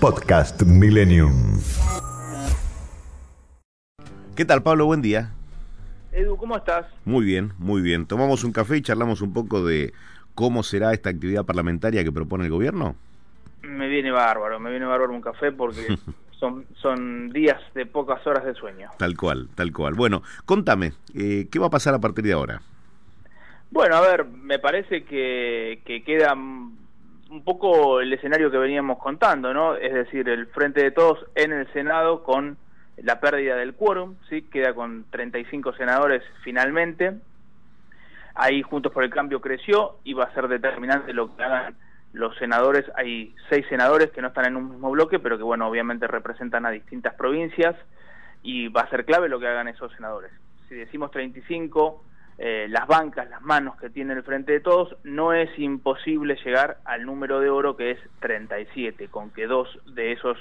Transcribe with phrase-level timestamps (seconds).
[0.00, 1.60] Podcast Millennium.
[4.34, 4.86] ¿Qué tal, Pablo?
[4.86, 5.34] Buen día.
[6.10, 6.86] Edu, ¿cómo estás?
[7.04, 8.06] Muy bien, muy bien.
[8.06, 9.92] ¿Tomamos un café y charlamos un poco de
[10.34, 12.96] cómo será esta actividad parlamentaria que propone el gobierno?
[13.60, 15.98] Me viene bárbaro, me viene bárbaro un café porque
[16.30, 18.88] son, son días de pocas horas de sueño.
[18.96, 19.92] Tal cual, tal cual.
[19.92, 22.62] Bueno, contame, eh, ¿qué va a pasar a partir de ahora?
[23.70, 26.34] Bueno, a ver, me parece que, que queda
[27.30, 29.76] un poco el escenario que veníamos contando, ¿no?
[29.76, 32.56] Es decir, el Frente de Todos en el Senado con
[32.96, 34.42] la pérdida del quórum, ¿sí?
[34.42, 37.14] Queda con 35 senadores finalmente.
[38.34, 41.76] Ahí Juntos por el Cambio creció y va a ser determinante lo que hagan
[42.12, 42.84] los senadores.
[42.96, 46.66] Hay seis senadores que no están en un mismo bloque, pero que, bueno, obviamente representan
[46.66, 47.76] a distintas provincias
[48.42, 50.32] y va a ser clave lo que hagan esos senadores.
[50.68, 52.04] Si decimos 35
[52.42, 56.78] eh, las bancas, las manos que tiene el Frente de Todos, no es imposible llegar
[56.86, 60.38] al número de oro que es 37, con que dos de esos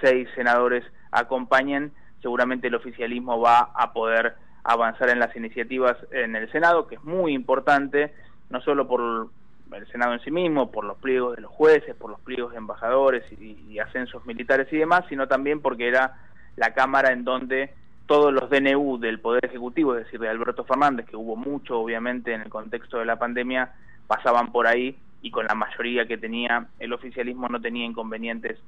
[0.00, 6.50] seis senadores acompañen, seguramente el oficialismo va a poder avanzar en las iniciativas en el
[6.50, 8.12] Senado, que es muy importante,
[8.50, 9.30] no solo por
[9.70, 12.58] el Senado en sí mismo, por los pliegos de los jueces, por los pliegos de
[12.58, 16.18] embajadores y ascensos militares y demás, sino también porque era
[16.56, 17.72] la Cámara en donde
[18.08, 22.32] todos los DNU del Poder Ejecutivo, es decir, de Alberto Fernández, que hubo mucho obviamente
[22.32, 23.74] en el contexto de la pandemia,
[24.06, 28.58] pasaban por ahí y con la mayoría que tenía el oficialismo no tenía inconvenientes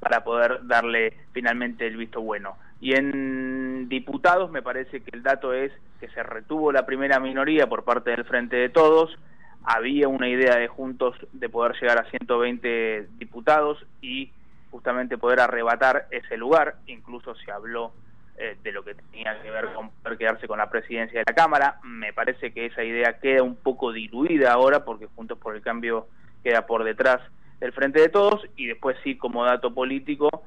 [0.00, 2.58] para poder darle finalmente el visto bueno.
[2.78, 7.68] Y en diputados me parece que el dato es que se retuvo la primera minoría
[7.68, 9.18] por parte del Frente de Todos,
[9.64, 14.30] había una idea de juntos de poder llegar a 120 diputados y
[14.70, 17.92] justamente poder arrebatar ese lugar, incluso se habló
[18.40, 21.34] eh, de lo que tenía que ver con poder quedarse con la presidencia de la
[21.34, 21.80] Cámara.
[21.82, 26.06] Me parece que esa idea queda un poco diluida ahora porque Juntos por el Cambio
[26.44, 27.20] queda por detrás
[27.58, 30.44] del Frente de Todos y después sí, como dato político,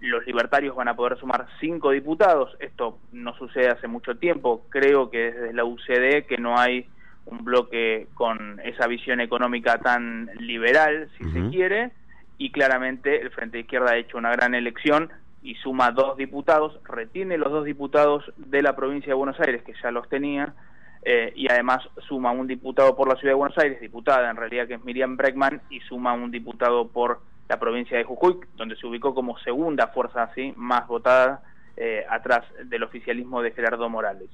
[0.00, 2.56] los libertarios van a poder sumar cinco diputados.
[2.58, 4.64] Esto no sucede hace mucho tiempo.
[4.70, 6.88] Creo que desde la UCD que no hay
[7.26, 11.90] un bloque con esa visión económica tan liberal, si se quiere,
[12.38, 15.10] y claramente el Frente de Izquierda ha hecho una gran elección
[15.46, 19.74] y suma dos diputados, retiene los dos diputados de la provincia de Buenos Aires, que
[19.80, 20.54] ya los tenía,
[21.02, 24.66] eh, y además suma un diputado por la ciudad de Buenos Aires, diputada en realidad
[24.66, 28.88] que es Miriam Breckman, y suma un diputado por la provincia de Jujuy, donde se
[28.88, 31.42] ubicó como segunda fuerza así más votada
[31.76, 34.28] eh, atrás del oficialismo de Gerardo Morales.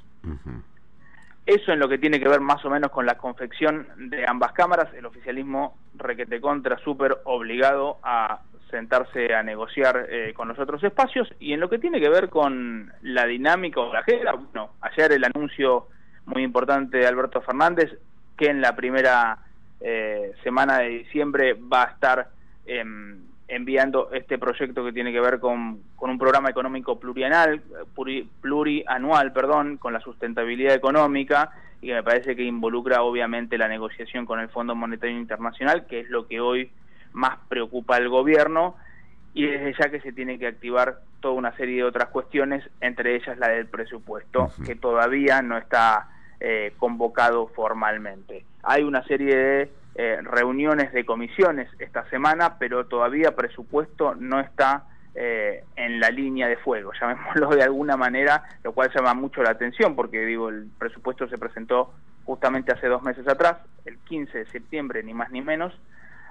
[1.44, 4.52] Eso en lo que tiene que ver más o menos con la confección de ambas
[4.52, 8.40] cámaras, el oficialismo requete contra súper obligado a
[8.72, 12.30] sentarse a negociar eh, con los otros espacios y en lo que tiene que ver
[12.30, 15.88] con la dinámica o la agenda, bueno, ayer el anuncio
[16.24, 17.92] muy importante de Alberto Fernández
[18.36, 19.38] que en la primera
[19.80, 22.28] eh, semana de diciembre va a estar
[22.66, 27.60] em, enviando este proyecto que tiene que ver con, con un programa económico plurianual,
[28.40, 31.50] plurianual, perdón, con la sustentabilidad económica
[31.82, 36.00] y que me parece que involucra obviamente la negociación con el Fondo Monetario Internacional, que
[36.00, 36.70] es lo que hoy
[37.12, 38.76] más preocupa al gobierno
[39.34, 43.16] y desde ya que se tiene que activar toda una serie de otras cuestiones, entre
[43.16, 46.08] ellas la del presupuesto, que todavía no está
[46.40, 48.44] eh, convocado formalmente.
[48.62, 54.84] Hay una serie de eh, reuniones de comisiones esta semana, pero todavía presupuesto no está
[55.14, 59.50] eh, en la línea de fuego, llamémoslo de alguna manera, lo cual llama mucho la
[59.50, 61.92] atención, porque digo, el presupuesto se presentó
[62.24, 65.72] justamente hace dos meses atrás, el 15 de septiembre, ni más ni menos,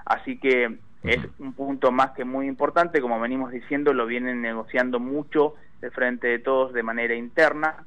[0.06, 5.00] Así que es un punto más que muy importante, como venimos diciendo, lo vienen negociando
[5.00, 7.86] mucho el Frente de Todos de manera interna,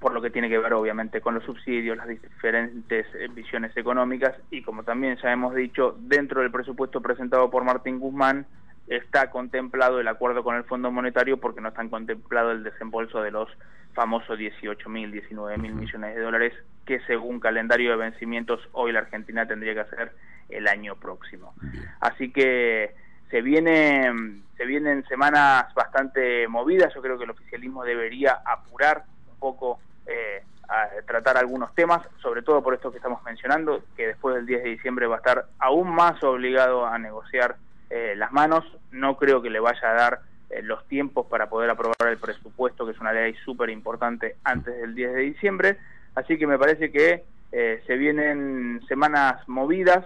[0.00, 4.34] por lo que tiene que ver obviamente con los subsidios, las diferentes eh, visiones económicas
[4.50, 8.46] y como también ya hemos dicho, dentro del presupuesto presentado por Martín Guzmán
[8.90, 13.30] está contemplado el acuerdo con el Fondo Monetario porque no están contemplado el desembolso de
[13.30, 13.48] los
[13.94, 16.52] famosos 18 mil, 19 mil millones de dólares
[16.84, 20.12] que según calendario de vencimientos hoy la Argentina tendría que hacer
[20.48, 21.54] el año próximo.
[22.00, 22.94] Así que
[23.30, 24.10] se viene
[24.56, 26.92] se vienen semanas bastante movidas.
[26.92, 32.42] Yo creo que el oficialismo debería apurar un poco eh, a tratar algunos temas, sobre
[32.42, 35.46] todo por esto que estamos mencionando, que después del 10 de diciembre va a estar
[35.60, 37.56] aún más obligado a negociar
[37.90, 38.64] eh, las manos.
[38.90, 42.86] No creo que le vaya a dar eh, los tiempos para poder aprobar el presupuesto,
[42.86, 45.78] que es una ley súper importante antes del 10 de diciembre.
[46.14, 50.04] Así que me parece que se vienen semanas movidas,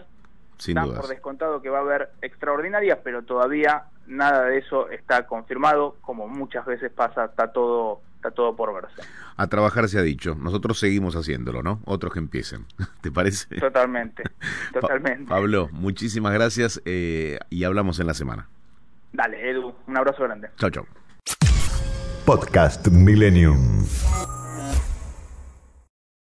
[0.56, 5.26] sin Dan por descontado que va a haber extraordinarias, pero todavía nada de eso está
[5.26, 5.96] confirmado.
[6.00, 9.02] Como muchas veces pasa, está todo está todo por verse.
[9.36, 10.34] A trabajar se ha dicho.
[10.34, 11.80] Nosotros seguimos haciéndolo, ¿no?
[11.84, 12.64] Otros que empiecen.
[13.02, 13.56] ¿Te parece?
[13.56, 14.22] Totalmente,
[14.72, 15.28] totalmente.
[15.28, 18.48] Pablo, muchísimas gracias eh, y hablamos en la semana.
[19.12, 20.48] Dale, Edu, un abrazo grande.
[20.56, 20.86] Chao, chao.
[22.24, 23.84] Podcast Millennium.